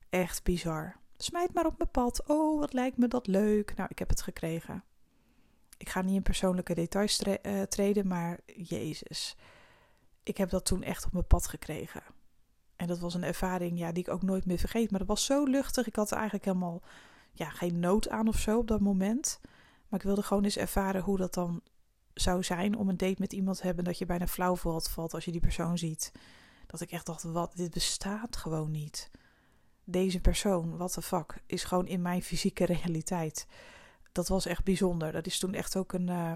Echt 0.09 0.43
bizar. 0.43 0.95
Smijt 1.17 1.53
maar 1.53 1.65
op 1.65 1.77
mijn 1.77 1.91
pad. 1.91 2.23
Oh, 2.27 2.59
wat 2.59 2.73
lijkt 2.73 2.97
me 2.97 3.07
dat 3.07 3.27
leuk. 3.27 3.75
Nou, 3.75 3.89
ik 3.91 3.99
heb 3.99 4.09
het 4.09 4.21
gekregen 4.21 4.83
ik 5.77 5.89
ga 5.89 6.01
niet 6.01 6.15
in 6.15 6.21
persoonlijke 6.21 6.73
details 6.73 7.19
eh, 7.19 7.61
treden, 7.61 8.07
maar 8.07 8.39
Jezus. 8.45 9.35
Ik 10.23 10.37
heb 10.37 10.49
dat 10.49 10.65
toen 10.65 10.83
echt 10.83 11.05
op 11.05 11.11
mijn 11.11 11.27
pad 11.27 11.47
gekregen. 11.47 12.03
En 12.75 12.87
dat 12.87 12.99
was 12.99 13.13
een 13.13 13.23
ervaring 13.23 13.79
ja, 13.79 13.91
die 13.91 14.03
ik 14.03 14.13
ook 14.13 14.21
nooit 14.21 14.45
meer 14.45 14.57
vergeet. 14.57 14.89
Maar 14.89 14.99
dat 14.99 15.07
was 15.07 15.25
zo 15.25 15.43
luchtig. 15.43 15.87
Ik 15.87 15.95
had 15.95 16.09
er 16.11 16.15
eigenlijk 16.15 16.45
helemaal 16.45 16.81
ja, 17.31 17.49
geen 17.49 17.79
nood 17.79 18.09
aan 18.09 18.27
of 18.27 18.37
zo 18.37 18.57
op 18.57 18.67
dat 18.67 18.79
moment. 18.79 19.39
Maar 19.87 19.99
ik 19.99 20.05
wilde 20.05 20.23
gewoon 20.23 20.43
eens 20.43 20.57
ervaren 20.57 21.01
hoe 21.01 21.17
dat 21.17 21.33
dan 21.33 21.61
zou 22.13 22.43
zijn 22.43 22.77
om 22.77 22.89
een 22.89 22.97
date 22.97 23.15
met 23.17 23.33
iemand 23.33 23.57
te 23.57 23.65
hebben. 23.65 23.83
Dat 23.83 23.97
je 23.97 24.05
bijna 24.05 24.27
flauw 24.27 24.55
valt, 24.55 24.89
valt 24.89 25.13
als 25.13 25.25
je 25.25 25.31
die 25.31 25.41
persoon 25.41 25.77
ziet. 25.77 26.11
Dat 26.67 26.81
ik 26.81 26.91
echt 26.91 27.05
dacht, 27.05 27.23
wat, 27.23 27.51
dit 27.55 27.71
bestaat 27.71 28.37
gewoon 28.37 28.71
niet. 28.71 29.11
Deze 29.83 30.19
persoon, 30.19 30.77
what 30.77 30.93
the 30.93 31.01
fuck, 31.01 31.41
is 31.45 31.63
gewoon 31.63 31.87
in 31.87 32.01
mijn 32.01 32.23
fysieke 32.23 32.65
realiteit 32.65 33.47
dat 34.13 34.27
was 34.27 34.45
echt 34.45 34.63
bijzonder. 34.63 35.11
Dat 35.11 35.25
is 35.25 35.39
toen 35.39 35.53
echt 35.53 35.75
ook 35.75 35.93
een. 35.93 36.07
Uh, 36.07 36.31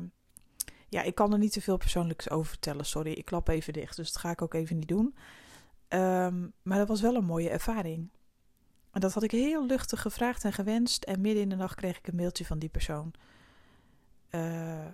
ja, 0.90 1.02
ik 1.02 1.16
kan 1.16 1.32
er 1.34 1.40
niet 1.40 1.52
te 1.52 1.62
veel 1.62 1.78
persoonlijks 1.78 2.30
over 2.30 2.50
vertellen. 2.50 2.86
Sorry, 2.86 3.12
ik 3.12 3.26
klap 3.26 3.48
even 3.48 3.74
dicht. 3.74 3.96
Dus 3.96 4.12
dat 4.12 4.22
ga 4.22 4.32
ik 4.32 4.42
ook 4.42 4.54
even 4.54 4.78
niet 4.78 4.88
doen. 4.88 5.16
Um, 5.90 6.54
maar 6.62 6.78
dat 6.78 6.88
was 6.88 7.02
wel 7.02 7.16
een 7.16 7.26
mooie 7.26 7.50
ervaring. 7.50 8.10
En 8.92 9.02
dat 9.02 9.14
had 9.14 9.24
ik 9.24 9.32
heel 9.32 9.66
luchtig 9.66 10.02
gevraagd 10.02 10.44
en 10.44 10.54
gewenst. 10.54 11.04
En 11.04 11.22
midden 11.22 11.44
in 11.44 11.50
de 11.50 11.56
nacht 11.56 11.76
kreeg 11.76 11.98
ik 11.98 12.08
een 12.08 12.16
mailtje 12.16 12.46
van 12.46 12.60
die 12.60 12.70
persoon. 12.70 13.14
Uh, 14.32 14.86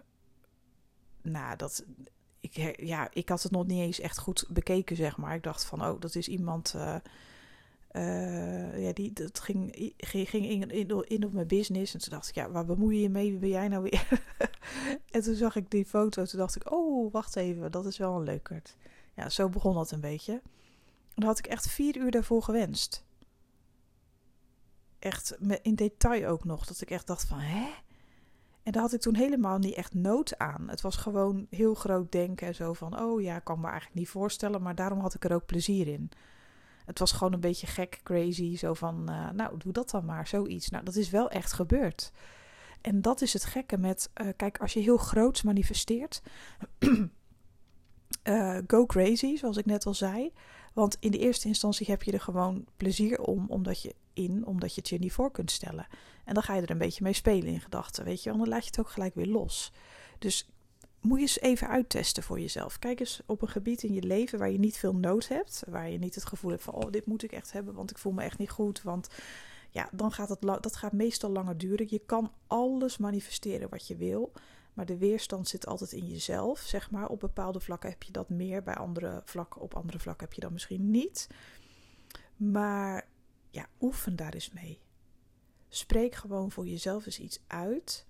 nou, 1.21 1.55
dat. 1.55 1.85
Ik, 2.39 2.79
ja, 2.81 3.07
ik 3.11 3.29
had 3.29 3.43
het 3.43 3.51
nog 3.51 3.65
niet 3.65 3.79
eens 3.79 3.99
echt 3.99 4.17
goed 4.17 4.45
bekeken, 4.49 4.95
zeg 4.95 5.17
maar. 5.17 5.35
Ik 5.35 5.43
dacht 5.43 5.65
van, 5.65 5.85
oh, 5.85 5.99
dat 5.99 6.15
is 6.15 6.27
iemand. 6.27 6.73
Uh, 6.75 6.95
uh, 7.93 8.85
ja, 8.85 8.93
die, 8.93 9.13
dat 9.13 9.39
ging, 9.39 9.93
ging, 9.97 10.49
in, 10.49 10.71
in, 10.71 11.03
in, 11.07 11.25
op 11.25 11.33
mijn 11.33 11.47
business. 11.47 11.93
En 11.93 11.99
toen 11.99 12.09
dacht 12.09 12.29
ik, 12.29 12.35
ja, 12.35 12.51
waar 12.51 12.65
bemoei 12.65 12.95
je 12.95 13.01
je 13.01 13.09
mee? 13.09 13.29
Wie 13.29 13.39
ben 13.39 13.49
jij 13.49 13.67
nou 13.67 13.83
weer? 13.83 14.07
en 15.11 15.21
toen 15.21 15.35
zag 15.35 15.55
ik 15.55 15.71
die 15.71 15.85
foto. 15.85 16.25
Toen 16.25 16.39
dacht 16.39 16.55
ik, 16.55 16.71
oh, 16.71 17.11
wacht 17.11 17.35
even, 17.35 17.71
dat 17.71 17.85
is 17.85 17.97
wel 17.97 18.15
een 18.15 18.23
leukert. 18.23 18.75
Ja, 19.15 19.29
zo 19.29 19.49
begon 19.49 19.73
dat 19.73 19.91
een 19.91 19.99
beetje. 19.99 20.33
En 20.33 21.21
dan 21.21 21.25
had 21.25 21.39
ik 21.39 21.47
echt 21.47 21.69
vier 21.69 21.97
uur 21.97 22.11
daarvoor 22.11 22.43
gewenst. 22.43 23.05
Echt 24.99 25.37
in 25.61 25.75
detail 25.75 26.27
ook 26.27 26.43
nog. 26.43 26.65
Dat 26.65 26.81
ik 26.81 26.91
echt 26.91 27.07
dacht 27.07 27.25
van, 27.25 27.39
hè? 27.39 27.69
En 28.63 28.71
daar 28.71 28.81
had 28.81 28.93
ik 28.93 29.01
toen 29.01 29.15
helemaal 29.15 29.57
niet 29.57 29.73
echt 29.73 29.93
nood 29.93 30.37
aan. 30.37 30.69
Het 30.69 30.81
was 30.81 30.95
gewoon 30.95 31.47
heel 31.49 31.73
groot 31.73 32.11
denken 32.11 32.47
en 32.47 32.55
zo 32.55 32.73
van, 32.73 32.99
oh 32.99 33.21
ja, 33.21 33.35
ik 33.35 33.43
kan 33.43 33.59
me 33.59 33.67
eigenlijk 33.67 33.95
niet 33.95 34.09
voorstellen. 34.09 34.61
Maar 34.61 34.75
daarom 34.75 34.99
had 34.99 35.13
ik 35.13 35.23
er 35.23 35.33
ook 35.33 35.45
plezier 35.45 35.87
in. 35.87 36.09
Het 36.85 36.99
was 36.99 37.11
gewoon 37.11 37.33
een 37.33 37.39
beetje 37.39 37.67
gek, 37.67 37.99
crazy. 38.03 38.57
Zo 38.57 38.73
van, 38.73 39.05
uh, 39.09 39.29
nou, 39.29 39.57
doe 39.57 39.73
dat 39.73 39.89
dan 39.89 40.05
maar, 40.05 40.27
zoiets. 40.27 40.69
Nou, 40.69 40.83
dat 40.83 40.95
is 40.95 41.09
wel 41.09 41.29
echt 41.29 41.53
gebeurd. 41.53 42.11
En 42.81 43.01
dat 43.01 43.21
is 43.21 43.33
het 43.33 43.45
gekke 43.45 43.77
met, 43.77 44.09
uh, 44.21 44.27
kijk, 44.35 44.57
als 44.57 44.73
je 44.73 44.79
heel 44.79 44.97
groots 44.97 45.41
manifesteert, 45.41 46.21
uh, 48.23 48.57
go 48.67 48.85
crazy, 48.85 49.35
zoals 49.35 49.57
ik 49.57 49.65
net 49.65 49.85
al 49.85 49.93
zei. 49.93 50.31
Want 50.73 50.97
in 50.99 51.11
de 51.11 51.17
eerste 51.17 51.47
instantie 51.47 51.87
heb 51.89 52.03
je 52.03 52.11
er 52.11 52.21
gewoon 52.21 52.65
plezier 52.77 53.21
om, 53.21 53.45
omdat 53.47 53.81
je 53.81 53.95
in, 54.13 54.45
omdat 54.45 54.75
je 54.75 54.81
het 54.81 54.89
je 54.89 54.99
niet 54.99 55.13
voor 55.13 55.31
kunt 55.31 55.51
stellen. 55.51 55.87
En 56.25 56.33
dan 56.33 56.43
ga 56.43 56.55
je 56.55 56.61
er 56.61 56.71
een 56.71 56.77
beetje 56.77 57.03
mee 57.03 57.13
spelen 57.13 57.53
in 57.53 57.61
gedachten, 57.61 58.03
weet 58.03 58.23
je, 58.23 58.29
want 58.29 58.41
dan 58.41 58.51
laat 58.51 58.63
je 58.63 58.69
het 58.69 58.79
ook 58.79 58.89
gelijk 58.89 59.15
weer 59.15 59.27
los. 59.27 59.71
Dus 60.19 60.49
moet 61.03 61.17
je 61.17 61.23
eens 61.23 61.39
even 61.39 61.67
uittesten 61.67 62.23
voor 62.23 62.39
jezelf. 62.39 62.79
Kijk 62.79 62.99
eens 62.99 63.21
op 63.25 63.41
een 63.41 63.47
gebied 63.47 63.83
in 63.83 63.93
je 63.93 64.03
leven 64.03 64.39
waar 64.39 64.49
je 64.49 64.59
niet 64.59 64.77
veel 64.77 64.95
nood 64.95 65.27
hebt. 65.27 65.63
Waar 65.67 65.89
je 65.89 65.97
niet 65.97 66.15
het 66.15 66.25
gevoel 66.25 66.51
hebt 66.51 66.63
van, 66.63 66.73
oh, 66.73 66.91
dit 66.91 67.05
moet 67.05 67.23
ik 67.23 67.31
echt 67.31 67.51
hebben, 67.51 67.73
want 67.73 67.91
ik 67.91 67.97
voel 67.97 68.11
me 68.11 68.23
echt 68.23 68.37
niet 68.37 68.49
goed. 68.49 68.81
Want 68.81 69.09
ja, 69.69 69.89
dan 69.91 70.11
gaat 70.11 70.29
het, 70.29 70.41
dat 70.41 70.75
gaat 70.75 70.91
meestal 70.91 71.29
langer 71.29 71.57
duren. 71.57 71.87
Je 71.89 72.01
kan 72.05 72.31
alles 72.47 72.97
manifesteren 72.97 73.69
wat 73.69 73.87
je 73.87 73.95
wil. 73.95 74.31
Maar 74.73 74.85
de 74.85 74.97
weerstand 74.97 75.47
zit 75.47 75.65
altijd 75.67 75.91
in 75.91 76.07
jezelf, 76.07 76.59
zeg 76.59 76.91
maar. 76.91 77.07
Op 77.07 77.19
bepaalde 77.19 77.59
vlakken 77.59 77.89
heb 77.89 78.03
je 78.03 78.11
dat 78.11 78.29
meer, 78.29 78.63
bij 78.63 78.75
andere 78.75 79.21
vlakken, 79.25 79.61
op 79.61 79.75
andere 79.75 79.99
vlakken 79.99 80.25
heb 80.25 80.35
je 80.35 80.41
dat 80.41 80.51
misschien 80.51 80.91
niet. 80.91 81.27
Maar 82.35 83.07
ja, 83.49 83.67
oefen 83.81 84.15
daar 84.15 84.33
eens 84.33 84.51
mee. 84.51 84.79
Spreek 85.69 86.15
gewoon 86.15 86.51
voor 86.51 86.67
jezelf 86.67 87.05
eens 87.05 87.19
iets 87.19 87.39
uit 87.47 88.05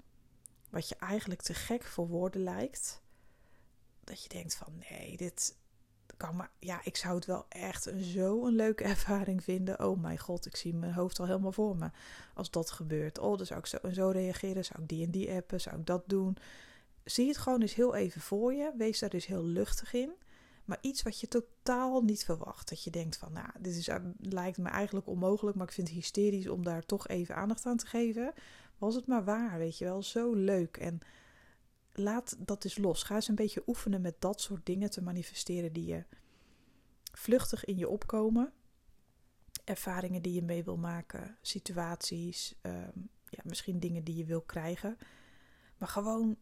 wat 0.73 0.89
je 0.89 0.95
eigenlijk 0.95 1.41
te 1.41 1.53
gek 1.53 1.83
voor 1.83 2.07
woorden 2.07 2.43
lijkt. 2.43 3.01
Dat 4.03 4.23
je 4.23 4.29
denkt 4.29 4.55
van 4.55 4.83
nee, 4.89 5.17
dit 5.17 5.55
kan 6.17 6.35
maar, 6.35 6.51
ja, 6.59 6.81
ik 6.83 6.97
zou 6.97 7.15
het 7.15 7.25
wel 7.25 7.45
echt 7.49 7.91
zo 8.01 8.45
een 8.45 8.55
leuke 8.55 8.83
ervaring 8.93 9.43
vinden. 9.43 9.85
Oh 9.85 10.01
mijn 10.01 10.17
god, 10.17 10.45
ik 10.45 10.55
zie 10.55 10.73
mijn 10.73 10.93
hoofd 10.93 11.19
al 11.19 11.25
helemaal 11.25 11.51
voor 11.51 11.77
me. 11.77 11.89
Als 12.33 12.51
dat 12.51 12.71
gebeurt. 12.71 13.17
Oh, 13.19 13.37
dan 13.37 13.45
zou 13.45 13.59
ik 13.59 13.65
zo 13.65 13.77
en 13.77 13.93
zo 13.93 14.09
reageren. 14.09 14.65
Zou 14.65 14.81
ik 14.81 14.87
die 14.87 15.05
en 15.05 15.11
die 15.11 15.31
appen? 15.31 15.61
Zou 15.61 15.77
ik 15.77 15.85
dat 15.85 16.03
doen? 16.09 16.37
Zie 17.03 17.27
het 17.27 17.37
gewoon 17.37 17.61
eens 17.61 17.75
heel 17.75 17.95
even 17.95 18.21
voor 18.21 18.53
je. 18.53 18.71
Wees 18.77 18.99
daar 18.99 19.09
dus 19.09 19.25
heel 19.25 19.43
luchtig 19.43 19.93
in. 19.93 20.11
Maar 20.65 20.77
iets 20.81 21.01
wat 21.01 21.19
je 21.19 21.27
totaal 21.27 22.01
niet 22.01 22.25
verwacht. 22.25 22.69
Dat 22.69 22.83
je 22.83 22.91
denkt 22.91 23.17
van, 23.17 23.33
nou, 23.33 23.49
dit 23.59 23.75
is, 23.75 23.89
lijkt 24.17 24.57
me 24.57 24.69
eigenlijk 24.69 25.07
onmogelijk, 25.07 25.57
maar 25.57 25.67
ik 25.67 25.73
vind 25.73 25.87
het 25.87 25.97
hysterisch 25.97 26.47
om 26.47 26.63
daar 26.63 26.85
toch 26.85 27.07
even 27.07 27.35
aandacht 27.35 27.65
aan 27.65 27.77
te 27.77 27.85
geven. 27.85 28.33
Was 28.77 28.95
het 28.95 29.07
maar 29.07 29.23
waar, 29.23 29.57
weet 29.57 29.77
je 29.77 29.85
wel. 29.85 30.03
Zo 30.03 30.33
leuk. 30.33 30.77
En 30.77 30.99
laat 31.93 32.35
dat 32.39 32.63
eens 32.63 32.77
los. 32.77 33.03
Ga 33.03 33.15
eens 33.15 33.27
een 33.27 33.35
beetje 33.35 33.63
oefenen 33.67 34.01
met 34.01 34.15
dat 34.19 34.41
soort 34.41 34.65
dingen 34.65 34.89
te 34.89 35.01
manifesteren 35.01 35.73
die 35.73 35.85
je 35.85 36.03
vluchtig 37.11 37.65
in 37.65 37.77
je 37.77 37.89
opkomen. 37.89 38.53
Ervaringen 39.63 40.21
die 40.21 40.33
je 40.33 40.41
mee 40.41 40.63
wil 40.63 40.77
maken, 40.77 41.37
situaties, 41.41 42.55
ehm, 42.61 42.99
ja, 43.29 43.41
misschien 43.43 43.79
dingen 43.79 44.03
die 44.03 44.15
je 44.15 44.25
wil 44.25 44.41
krijgen. 44.41 44.97
Maar 45.77 45.87
gewoon, 45.87 46.37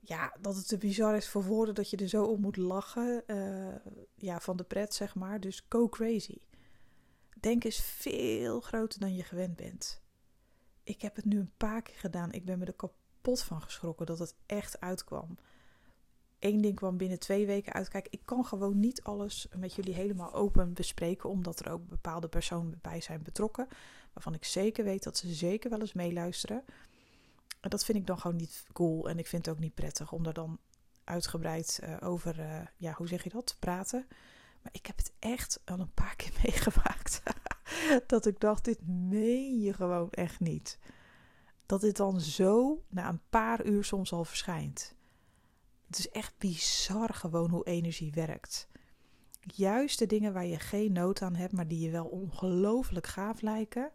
ja, 0.00 0.36
dat 0.40 0.56
het 0.56 0.68
te 0.68 0.78
bizar 0.78 1.16
is 1.16 1.28
voor 1.28 1.44
woorden 1.44 1.74
dat 1.74 1.90
je 1.90 1.96
er 1.96 2.08
zo 2.08 2.24
om 2.24 2.40
moet 2.40 2.56
lachen. 2.56 3.22
Uh, 3.26 3.74
ja, 4.14 4.40
van 4.40 4.56
de 4.56 4.64
pret, 4.64 4.94
zeg 4.94 5.14
maar. 5.14 5.40
Dus 5.40 5.66
go 5.68 5.88
crazy. 5.88 6.38
Denk 7.40 7.64
is 7.64 7.80
veel 7.80 8.60
groter 8.60 9.00
dan 9.00 9.14
je 9.14 9.22
gewend 9.22 9.56
bent. 9.56 10.02
Ik 10.86 11.02
heb 11.02 11.16
het 11.16 11.24
nu 11.24 11.38
een 11.38 11.52
paar 11.56 11.82
keer 11.82 11.98
gedaan. 11.98 12.32
Ik 12.32 12.44
ben 12.44 12.58
me 12.58 12.64
er 12.64 12.72
kapot 12.72 13.42
van 13.42 13.62
geschrokken 13.62 14.06
dat 14.06 14.18
het 14.18 14.34
echt 14.46 14.80
uitkwam. 14.80 15.38
Eén 16.38 16.60
ding 16.60 16.74
kwam 16.74 16.96
binnen 16.96 17.18
twee 17.18 17.46
weken 17.46 17.72
uit. 17.72 17.88
Kijk, 17.88 18.06
ik 18.10 18.20
kan 18.24 18.44
gewoon 18.44 18.80
niet 18.80 19.02
alles 19.02 19.48
met 19.56 19.74
jullie 19.74 19.94
helemaal 19.94 20.34
open 20.34 20.72
bespreken, 20.72 21.30
omdat 21.30 21.60
er 21.60 21.72
ook 21.72 21.88
bepaalde 21.88 22.28
personen 22.28 22.78
bij 22.82 23.00
zijn 23.00 23.22
betrokken. 23.22 23.68
Waarvan 24.12 24.34
ik 24.34 24.44
zeker 24.44 24.84
weet 24.84 25.02
dat 25.02 25.16
ze 25.16 25.34
zeker 25.34 25.70
wel 25.70 25.80
eens 25.80 25.92
meeluisteren. 25.92 26.64
En 27.60 27.70
dat 27.70 27.84
vind 27.84 27.98
ik 27.98 28.06
dan 28.06 28.18
gewoon 28.18 28.36
niet 28.36 28.66
cool. 28.72 29.08
En 29.08 29.18
ik 29.18 29.26
vind 29.26 29.46
het 29.46 29.54
ook 29.54 29.60
niet 29.60 29.74
prettig 29.74 30.12
om 30.12 30.22
daar 30.22 30.32
dan 30.32 30.58
uitgebreid 31.04 31.80
uh, 31.84 31.96
over, 32.00 32.38
uh, 32.38 32.60
ja, 32.76 32.92
hoe 32.92 33.08
zeg 33.08 33.24
je 33.24 33.30
dat, 33.30 33.46
te 33.46 33.58
praten. 33.58 34.06
Maar 34.62 34.72
ik 34.72 34.86
heb 34.86 34.96
het 34.96 35.12
echt 35.18 35.60
al 35.64 35.78
een 35.78 35.94
paar 35.94 36.16
keer 36.16 36.32
meegemaakt. 36.44 36.95
dat 38.06 38.26
ik 38.26 38.40
dacht, 38.40 38.64
dit 38.64 38.86
meen 38.86 39.60
je 39.60 39.72
gewoon 39.72 40.10
echt 40.10 40.40
niet. 40.40 40.78
Dat 41.66 41.80
dit 41.80 41.96
dan 41.96 42.20
zo 42.20 42.82
na 42.88 43.08
een 43.08 43.22
paar 43.30 43.64
uur 43.64 43.84
soms 43.84 44.12
al 44.12 44.24
verschijnt. 44.24 44.94
Het 45.86 45.98
is 45.98 46.08
echt 46.08 46.38
bizar 46.38 47.14
gewoon 47.14 47.50
hoe 47.50 47.64
energie 47.64 48.12
werkt. 48.12 48.68
Juist 49.40 49.98
de 49.98 50.06
dingen 50.06 50.32
waar 50.32 50.46
je 50.46 50.58
geen 50.58 50.92
nood 50.92 51.22
aan 51.22 51.34
hebt, 51.34 51.52
maar 51.52 51.68
die 51.68 51.80
je 51.80 51.90
wel 51.90 52.06
ongelooflijk 52.06 53.06
gaaf 53.06 53.40
lijken, 53.40 53.92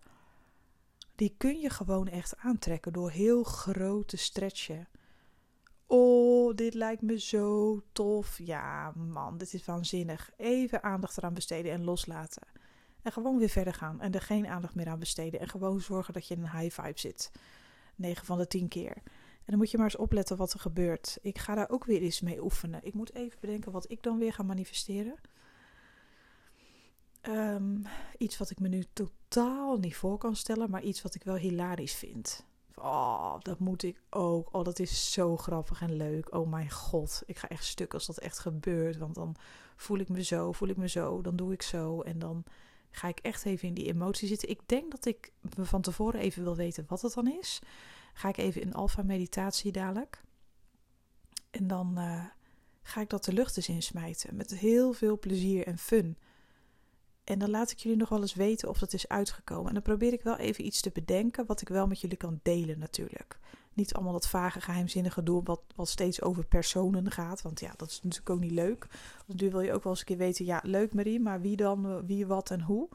die 1.15 1.35
kun 1.37 1.59
je 1.59 1.69
gewoon 1.69 2.07
echt 2.07 2.37
aantrekken 2.37 2.93
door 2.93 3.11
heel 3.11 3.43
groot 3.43 4.07
te 4.07 4.17
stretchen. 4.17 4.87
Oh, 5.87 6.55
dit 6.55 6.73
lijkt 6.73 7.01
me 7.01 7.19
zo 7.19 7.81
tof. 7.91 8.37
Ja, 8.37 8.91
man, 8.95 9.37
dit 9.37 9.53
is 9.53 9.65
waanzinnig. 9.65 10.31
Even 10.37 10.83
aandacht 10.83 11.17
eraan 11.17 11.33
besteden 11.33 11.71
en 11.71 11.83
loslaten. 11.83 12.47
En 13.01 13.11
gewoon 13.11 13.37
weer 13.37 13.49
verder 13.49 13.73
gaan 13.73 14.01
en 14.01 14.13
er 14.13 14.21
geen 14.21 14.47
aandacht 14.47 14.75
meer 14.75 14.87
aan 14.87 14.99
besteden. 14.99 15.39
En 15.39 15.47
gewoon 15.47 15.81
zorgen 15.81 16.13
dat 16.13 16.27
je 16.27 16.35
in 16.35 16.43
een 16.43 16.59
high 16.59 16.81
vibe 16.81 16.99
zit. 16.99 17.31
9 17.95 18.25
van 18.25 18.37
de 18.37 18.47
10 18.47 18.67
keer. 18.67 18.93
En 19.41 19.47
dan 19.47 19.57
moet 19.57 19.71
je 19.71 19.77
maar 19.77 19.85
eens 19.85 19.95
opletten 19.95 20.37
wat 20.37 20.53
er 20.53 20.59
gebeurt. 20.59 21.17
Ik 21.21 21.37
ga 21.37 21.55
daar 21.55 21.69
ook 21.69 21.85
weer 21.85 22.01
eens 22.01 22.21
mee 22.21 22.43
oefenen. 22.43 22.79
Ik 22.83 22.93
moet 22.93 23.13
even 23.13 23.37
bedenken 23.39 23.71
wat 23.71 23.91
ik 23.91 24.03
dan 24.03 24.17
weer 24.17 24.33
ga 24.33 24.43
manifesteren. 24.43 25.15
Ehm, 27.21 27.77
iets 28.17 28.37
wat 28.37 28.49
ik 28.49 28.59
me 28.59 28.67
nu 28.67 28.83
totaal 28.93 29.77
niet 29.77 29.95
voor 29.95 30.17
kan 30.17 30.35
stellen, 30.35 30.69
maar 30.69 30.81
iets 30.81 31.01
wat 31.01 31.15
ik 31.15 31.23
wel 31.23 31.35
hilarisch 31.35 31.95
vind. 31.95 32.45
Oh, 32.75 33.39
dat 33.39 33.59
moet 33.59 33.83
ik 33.83 34.01
ook. 34.09 34.53
Oh, 34.55 34.63
dat 34.63 34.79
is 34.79 35.11
zo 35.13 35.37
grappig 35.37 35.81
en 35.81 35.95
leuk. 35.95 36.35
Oh 36.35 36.49
mijn 36.49 36.71
god, 36.71 37.23
ik 37.25 37.37
ga 37.37 37.47
echt 37.47 37.65
stuk 37.65 37.93
als 37.93 38.05
dat 38.05 38.17
echt 38.17 38.39
gebeurt. 38.39 38.97
Want 38.97 39.15
dan 39.15 39.35
voel 39.75 39.97
ik 39.97 40.09
me 40.09 40.23
zo, 40.23 40.51
voel 40.51 40.69
ik 40.69 40.77
me 40.77 40.87
zo, 40.87 41.21
dan 41.21 41.35
doe 41.35 41.53
ik 41.53 41.61
zo. 41.61 42.01
En 42.01 42.19
dan 42.19 42.43
ga 42.91 43.07
ik 43.07 43.19
echt 43.19 43.45
even 43.45 43.67
in 43.67 43.73
die 43.73 43.87
emotie 43.87 44.27
zitten. 44.27 44.49
Ik 44.49 44.59
denk 44.65 44.91
dat 44.91 45.05
ik 45.05 45.31
me 45.55 45.65
van 45.65 45.81
tevoren 45.81 46.19
even 46.19 46.43
wil 46.43 46.55
weten 46.55 46.85
wat 46.87 47.01
het 47.01 47.13
dan 47.13 47.27
is. 47.27 47.59
Ga 48.13 48.29
ik 48.29 48.37
even 48.37 48.61
in 48.61 48.73
alfa 48.73 49.03
meditatie 49.03 49.71
dadelijk. 49.71 50.21
En 51.49 51.67
dan 51.67 51.99
uh, 51.99 52.25
ga 52.81 53.01
ik 53.01 53.09
dat 53.09 53.25
de 53.25 53.33
lucht 53.33 53.57
eens 53.57 53.69
insmijten. 53.69 54.35
Met 54.35 54.55
heel 54.55 54.93
veel 54.93 55.19
plezier 55.19 55.67
en 55.67 55.77
fun. 55.77 56.17
En 57.23 57.39
dan 57.39 57.49
laat 57.49 57.71
ik 57.71 57.77
jullie 57.77 57.97
nog 57.97 58.09
wel 58.09 58.21
eens 58.21 58.33
weten 58.33 58.69
of 58.69 58.77
dat 58.77 58.93
is 58.93 59.07
uitgekomen. 59.07 59.67
En 59.67 59.73
dan 59.73 59.83
probeer 59.83 60.13
ik 60.13 60.21
wel 60.21 60.37
even 60.37 60.65
iets 60.65 60.81
te 60.81 60.91
bedenken 60.93 61.45
wat 61.45 61.61
ik 61.61 61.67
wel 61.67 61.87
met 61.87 62.01
jullie 62.01 62.17
kan 62.17 62.39
delen 62.43 62.79
natuurlijk. 62.79 63.39
Niet 63.73 63.93
allemaal 63.93 64.13
dat 64.13 64.27
vage 64.27 64.61
geheimzinnige 64.61 65.23
doel 65.23 65.43
wat, 65.43 65.61
wat 65.75 65.89
steeds 65.89 66.21
over 66.21 66.45
personen 66.45 67.11
gaat. 67.11 67.41
Want 67.41 67.59
ja, 67.59 67.73
dat 67.77 67.89
is 67.89 68.01
natuurlijk 68.01 68.29
ook 68.29 68.39
niet 68.39 68.51
leuk. 68.51 68.87
Want 69.25 69.41
nu 69.41 69.49
wil 69.49 69.61
je 69.61 69.73
ook 69.73 69.83
wel 69.83 69.91
eens 69.91 70.01
een 70.01 70.07
keer 70.07 70.17
weten, 70.17 70.45
ja 70.45 70.59
leuk 70.63 70.93
Marie, 70.93 71.19
maar 71.19 71.41
wie 71.41 71.55
dan, 71.55 72.05
wie, 72.05 72.27
wat 72.27 72.51
en 72.51 72.61
hoe. 72.61 72.89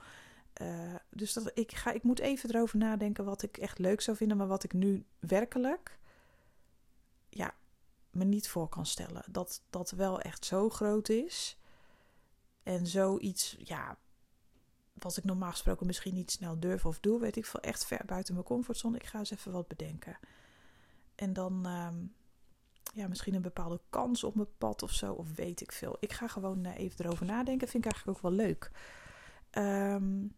Uh, 0.62 0.94
dus 1.10 1.32
dat, 1.32 1.50
ik, 1.54 1.72
ga, 1.72 1.92
ik 1.92 2.02
moet 2.02 2.18
even 2.18 2.54
erover 2.54 2.78
nadenken 2.78 3.24
wat 3.24 3.42
ik 3.42 3.56
echt 3.56 3.78
leuk 3.78 4.00
zou 4.00 4.16
vinden, 4.16 4.36
maar 4.36 4.46
wat 4.46 4.64
ik 4.64 4.72
nu 4.72 5.04
werkelijk 5.18 5.98
ja, 7.28 7.54
me 8.10 8.24
niet 8.24 8.48
voor 8.48 8.68
kan 8.68 8.86
stellen. 8.86 9.24
Dat 9.30 9.62
dat 9.70 9.90
wel 9.90 10.20
echt 10.20 10.44
zo 10.44 10.68
groot 10.68 11.08
is. 11.08 11.58
En 12.62 12.86
zoiets, 12.86 13.56
ja, 13.58 13.98
wat 14.92 15.16
ik 15.16 15.24
normaal 15.24 15.50
gesproken 15.50 15.86
misschien 15.86 16.14
niet 16.14 16.30
snel 16.30 16.60
durf 16.60 16.86
of 16.86 17.00
doe, 17.00 17.20
weet 17.20 17.36
ik 17.36 17.46
veel, 17.46 17.60
echt 17.60 17.86
ver 17.86 18.02
buiten 18.06 18.34
mijn 18.34 18.46
comfortzone. 18.46 18.96
Ik 18.96 19.06
ga 19.06 19.18
eens 19.18 19.30
even 19.30 19.52
wat 19.52 19.68
bedenken. 19.68 20.18
En 21.16 21.32
dan, 21.32 21.66
um, 21.66 22.14
ja, 22.94 23.08
misschien 23.08 23.34
een 23.34 23.42
bepaalde 23.42 23.80
kans 23.90 24.24
op 24.24 24.34
mijn 24.34 24.56
pad 24.58 24.82
of 24.82 24.92
zo, 24.92 25.12
of 25.12 25.34
weet 25.34 25.60
ik 25.60 25.72
veel. 25.72 25.96
Ik 26.00 26.12
ga 26.12 26.28
gewoon 26.28 26.66
uh, 26.66 26.78
even 26.78 27.04
erover 27.04 27.26
nadenken. 27.26 27.68
Vind 27.68 27.84
ik 27.84 27.92
eigenlijk 27.92 28.18
ook 28.18 28.30
wel 28.30 28.46
leuk. 28.46 28.70
Um, 29.52 30.34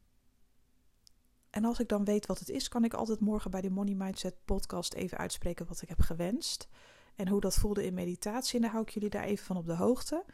en 1.51 1.65
als 1.65 1.81
ik 1.81 1.89
dan 1.89 2.05
weet 2.05 2.27
wat 2.27 2.39
het 2.39 2.49
is, 2.49 2.69
kan 2.69 2.85
ik 2.85 2.95
altijd 2.95 3.21
morgen 3.21 3.51
bij 3.51 3.61
de 3.61 3.71
Money 3.71 3.95
Mindset 3.95 4.35
podcast 4.45 4.95
even 4.95 5.19
uitspreken 5.19 5.67
wat 5.67 5.83
ik 5.83 5.89
heb 5.89 6.01
gewenst. 6.01 6.69
En 7.17 7.29
hoe 7.29 7.41
dat 7.41 7.55
voelde 7.55 7.85
in 7.85 7.95
meditatie. 7.95 8.55
En 8.55 8.61
dan 8.61 8.71
hou 8.71 8.83
ik 8.83 8.91
jullie 8.91 9.11
daar 9.11 9.25
even 9.25 9.45
van 9.45 9.57
op 9.57 9.67
de 9.67 9.75
hoogte. 9.75 10.25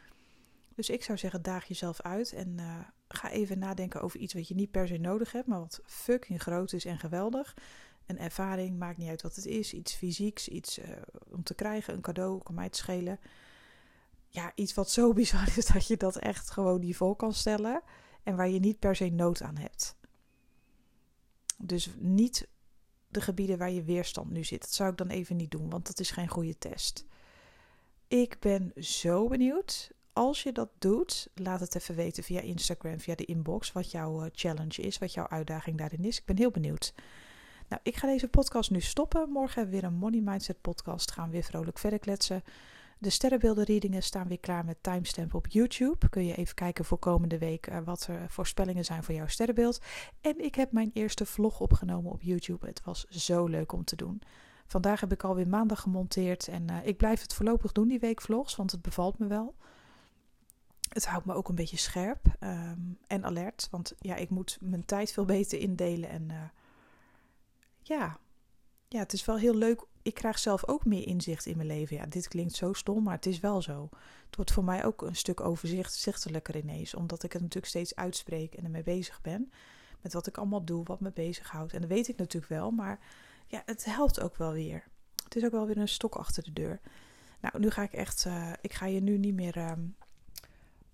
Dus 0.75 0.91
ik 0.91 1.05
zou 1.05 1.19
zeggen, 1.19 1.43
daag 1.43 1.65
jezelf 1.65 2.01
uit 2.01 2.33
en 2.33 2.59
uh, 2.59 2.79
ga 3.09 3.31
even 3.31 3.59
nadenken 3.59 4.01
over 4.01 4.21
iets 4.21 4.35
wat 4.35 4.49
je 4.49 4.55
niet 4.55 4.71
per 4.71 4.89
se 4.89 4.97
nodig 4.97 5.33
hebt, 5.33 5.47
maar 5.47 5.59
wat 5.59 5.81
fucking 5.85 6.43
groot 6.43 6.73
is 6.73 6.85
en 6.85 6.99
geweldig. 6.99 7.55
Een 8.07 8.19
ervaring, 8.19 8.79
maakt 8.79 8.99
niet 8.99 9.09
uit 9.09 9.23
wat 9.23 9.35
het 9.35 9.47
is. 9.47 9.73
Iets 9.73 9.95
fysieks, 9.95 10.49
iets 10.49 10.79
uh, 10.79 10.85
om 11.31 11.43
te 11.43 11.55
krijgen, 11.55 11.95
een 11.95 12.01
cadeau, 12.01 12.43
kan 12.43 12.55
mij 12.55 12.65
het 12.65 12.77
schelen. 12.77 13.21
Ja, 14.29 14.53
iets 14.55 14.75
wat 14.75 14.91
zo 14.91 15.13
bizar 15.23 15.57
is 15.57 15.67
dat 15.67 15.87
je 15.87 15.97
dat 15.97 16.17
echt 16.17 16.51
gewoon 16.51 16.81
niet 16.81 16.97
vol 16.97 17.15
kan 17.15 17.35
stellen. 17.35 17.83
En 18.23 18.37
waar 18.37 18.49
je 18.49 18.61
niet 18.61 18.79
per 18.79 18.97
se 18.97 19.09
nood 19.09 19.43
aan 19.43 19.57
hebt. 19.57 19.97
Dus 21.59 21.91
niet 21.99 22.49
de 23.09 23.21
gebieden 23.21 23.59
waar 23.59 23.71
je 23.71 23.83
weerstand 23.83 24.31
nu 24.31 24.45
zit. 24.45 24.61
Dat 24.61 24.73
zou 24.73 24.91
ik 24.91 24.97
dan 24.97 25.09
even 25.09 25.37
niet 25.37 25.51
doen, 25.51 25.71
want 25.71 25.87
dat 25.87 26.01
is 26.01 26.11
geen 26.11 26.29
goede 26.29 26.59
test. 26.59 27.07
Ik 28.09 28.37
ben 28.41 28.73
zo 28.77 29.29
benieuwd. 29.29 29.91
Als 30.13 30.43
je 30.43 30.53
dat 30.53 30.71
doet, 30.79 31.29
laat 31.35 31.61
het 31.61 31.75
even 31.75 31.95
weten 31.95 32.23
via 32.23 32.41
Instagram, 32.41 33.01
via 33.01 33.15
de 33.15 33.25
inbox, 33.25 33.73
wat 33.73 33.91
jouw 33.91 34.23
eh, 34.23 34.31
challenge 34.33 34.83
is, 34.83 34.99
wat 34.99 35.15
jouw 35.15 35.29
uitdaging 35.29 35.79
daarin 35.79 36.05
is. 36.05 36.19
Ik 36.19 36.25
ben 36.25 36.37
heel 36.37 36.51
benieuwd. 36.51 36.95
Nou, 37.69 37.83
ik 37.83 37.97
ga 37.97 38.07
deze 38.07 38.29
podcast 38.29 38.71
nu 38.71 38.81
stoppen. 38.81 39.31
Morgen 39.31 39.55
hebben 39.55 39.75
we 39.75 39.81
weer 39.81 39.91
een 39.91 39.99
Money 39.99 40.21
Mindset 40.21 40.61
podcast. 40.61 41.13
Gaan 41.13 41.27
we 41.27 41.33
weer 41.33 41.43
vrolijk 41.43 41.79
verder 41.79 41.99
kletsen. 41.99 42.43
De 42.99 43.11
sterrenbeeldenreadingen 43.11 44.03
staan 44.03 44.29
weer 44.29 44.41
klaar 44.41 44.65
met 44.65 44.77
timestamp 44.81 45.35
op 45.35 45.47
YouTube. 45.47 46.09
Kun 46.09 46.27
je 46.27 46.35
even 46.35 46.55
kijken 46.55 46.85
voor 46.85 46.99
komende 46.99 47.39
week 47.39 47.71
uh, 47.71 47.79
wat 47.85 48.07
er 48.07 48.31
voorspellingen 48.31 48.85
zijn 48.85 49.05
voor 49.05 49.15
jouw 49.15 49.27
sterrenbeeld. 49.27 49.81
En 50.21 50.45
ik 50.45 50.55
heb 50.55 50.73
mijn 50.73 50.91
eerste 50.93 51.27
vlog 51.27 51.61
opgenomen 51.61 52.13
op 52.13 52.23
YouTube. 52.23 52.67
Het 52.67 52.81
was 52.85 53.05
zo 53.05 53.47
leuk 53.47 53.73
om 53.73 53.85
te 53.85 53.97
doen. 53.97 54.23
Vandaag 54.67 55.01
heb 55.01 55.13
ik 55.13 55.25
alweer 55.25 55.49
maandag 55.49 55.81
gemonteerd 55.81 56.49
en 56.49 56.71
uh, 56.71 56.77
ik 56.87 56.97
blijf 56.97 57.23
het 57.23 57.35
voorlopig 57.35 57.73
doen, 57.73 57.89
die 57.89 57.99
week 57.99 58.21
vlogs, 58.21 58.57
want 58.57 58.71
het 58.71 58.83
bevalt 58.83 59.19
me 59.19 59.27
wel. 59.27 59.55
Het 60.89 61.07
houdt 61.07 61.27
me 61.27 61.35
ook 61.35 61.49
een 61.49 61.55
beetje 61.55 61.77
scherp 61.77 62.27
um, 62.41 62.99
en 63.07 63.25
alert, 63.25 63.69
want 63.71 63.95
ja, 63.99 64.15
ik 64.15 64.31
moet 64.31 64.59
mijn 64.61 64.85
tijd 64.85 65.13
veel 65.13 65.25
beter 65.25 65.59
indelen. 65.59 66.09
En 66.09 66.29
uh, 66.31 66.37
ja, 67.87 68.19
ja, 68.89 68.99
het 68.99 69.13
is 69.13 69.25
wel 69.25 69.37
heel 69.37 69.55
leuk 69.55 69.87
ik 70.05 70.15
krijg 70.15 70.39
zelf 70.39 70.69
ook 70.69 70.85
meer 70.85 71.07
inzicht 71.07 71.47
in 71.47 71.57
mijn 71.57 71.69
leven. 71.69 71.97
Ja, 71.97 72.07
dit 72.07 72.29
klinkt 72.29 72.55
zo 72.55 72.73
stom, 72.73 73.03
maar 73.03 73.15
het 73.15 73.27
is 73.27 73.41
wel 73.41 73.63
zo. 73.63 73.89
Het 74.27 74.37
wordt 74.37 74.53
voor 74.53 74.65
mij 74.65 74.85
ook 74.85 75.03
een 75.03 75.17
stuk 75.17 75.41
overzichtelijker 75.41 76.57
ineens, 76.57 76.95
omdat 76.95 77.23
ik 77.23 77.33
het 77.33 77.43
natuurlijk 77.43 77.73
steeds 77.73 77.95
uitspreek 77.95 78.55
en 78.55 78.65
ermee 78.65 78.83
bezig 78.83 79.21
ben. 79.21 79.53
Met 80.01 80.13
wat 80.13 80.27
ik 80.27 80.39
allemaal 80.39 80.65
doe, 80.65 80.85
wat 80.85 81.01
me 81.01 81.13
bezighoudt. 81.13 81.73
En 81.73 81.81
dat 81.81 81.91
weet 81.91 82.09
ik 82.09 82.17
natuurlijk 82.17 82.53
wel, 82.53 82.71
maar 82.71 82.99
ja, 83.47 83.63
het 83.67 83.85
helpt 83.85 84.21
ook 84.21 84.37
wel 84.37 84.53
weer. 84.53 84.85
Het 85.25 85.37
is 85.37 85.45
ook 85.45 85.51
wel 85.51 85.67
weer 85.67 85.79
een 85.79 85.89
stok 85.89 86.15
achter 86.15 86.43
de 86.43 86.53
deur. 86.53 86.81
Nou, 87.41 87.59
nu 87.59 87.71
ga 87.71 87.83
ik 87.83 87.93
echt, 87.93 88.25
uh, 88.25 88.53
ik 88.61 88.73
ga 88.73 88.87
je 88.87 89.01
nu 89.01 89.19
niet 89.19 89.35
meer 89.35 89.57
uh, 89.57 89.73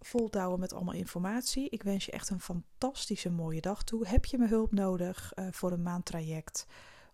voltouwen 0.00 0.60
met 0.60 0.72
allemaal 0.72 0.94
informatie. 0.94 1.68
Ik 1.68 1.82
wens 1.82 2.04
je 2.04 2.12
echt 2.12 2.30
een 2.30 2.40
fantastische 2.40 3.30
mooie 3.30 3.60
dag 3.60 3.82
toe. 3.82 4.06
Heb 4.06 4.24
je 4.24 4.38
mijn 4.38 4.50
hulp 4.50 4.72
nodig 4.72 5.32
uh, 5.34 5.46
voor 5.50 5.72
een 5.72 5.82
maandtraject? 5.82 6.66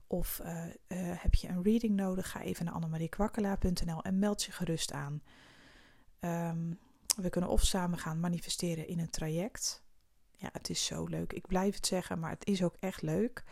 Of 0.07 0.41
uh, 0.45 0.65
uh, 0.65 0.69
heb 0.99 1.35
je 1.35 1.49
een 1.49 1.63
reading 1.63 1.97
nodig? 1.97 2.31
Ga 2.31 2.43
even 2.43 2.65
naar 2.65 2.75
annemariekwakkelaar.nl 2.75 4.03
en 4.03 4.19
meld 4.19 4.43
je 4.43 4.53
gerust 4.53 4.93
aan. 4.93 5.23
Um, 6.21 6.79
we 7.17 7.29
kunnen 7.29 7.51
of 7.51 7.63
samen 7.63 7.99
gaan 7.99 8.21
manifesteren 8.21 8.89
in 8.89 8.99
een 8.99 9.11
traject. 9.11 9.85
Ja, 10.37 10.49
het 10.53 10.71
is 10.71 10.85
zo 10.85 11.05
leuk. 11.05 11.33
Ik 11.33 11.47
blijf 11.47 11.75
het 11.75 11.87
zeggen, 11.87 12.19
maar 12.19 12.31
het 12.31 12.47
is 12.47 12.63
ook 12.63 12.77
echt 12.81 13.03
leuk. 13.03 13.45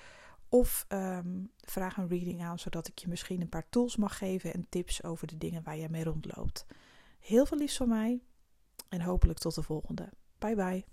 Of 0.49 0.87
um, 0.89 1.51
vraag 1.57 1.97
een 1.97 2.09
reading 2.09 2.43
aan, 2.43 2.59
zodat 2.59 2.89
ik 2.89 2.99
je 2.99 3.09
misschien 3.09 3.41
een 3.41 3.49
paar 3.49 3.69
tools 3.69 3.97
mag 3.97 4.19
geven 4.19 4.53
en 4.55 4.67
tips 4.69 5.03
over 5.03 5.27
de 5.27 5.39
dingen 5.39 5.63
waar 5.63 5.77
je 5.77 5.89
mee 5.89 6.05
rondloopt. 6.05 6.67
Heel 7.19 7.47
veel 7.47 7.59
liefs 7.59 7.77
van 7.77 7.89
mij 7.89 8.23
en 8.89 9.01
hopelijk 9.01 9.39
tot 9.39 9.55
de 9.55 9.63
volgende. 9.63 10.09
Bye 10.39 10.55
bye. 10.55 10.85